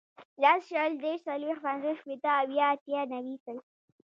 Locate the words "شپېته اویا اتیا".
1.99-3.01